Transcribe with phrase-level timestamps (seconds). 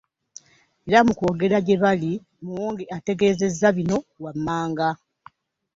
[0.87, 2.11] Era mu kwogerako gye bali
[2.43, 4.87] Muwonge ategeezezza bino wammanga